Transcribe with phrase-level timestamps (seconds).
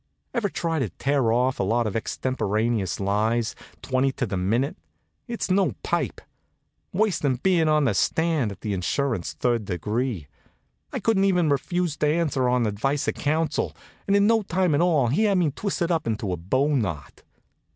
[0.33, 3.53] Ever try to tear off a lot of extemporaneous lies,
[3.83, 4.75] twenty to the minute?
[5.27, 6.21] It's no pipe.
[6.91, 10.25] Worse than being on the stand at an insurance third degree.
[10.91, 13.75] I couldn't even refuse to answer on advice of counsel,
[14.07, 17.21] and in no time at all he had me twisted up into a bow knot.